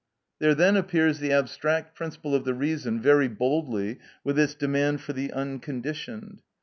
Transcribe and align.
There 0.39 0.55
then 0.55 0.77
appears 0.77 1.19
the 1.19 1.31
abstract 1.31 1.93
principle 1.95 2.33
of 2.33 2.43
the 2.43 2.55
reason 2.55 2.99
very 2.99 3.27
boldly 3.27 3.99
with 4.23 4.39
its 4.39 4.55
demand 4.55 5.01
for 5.01 5.13
the 5.13 5.31
unconditioned. 5.31 6.39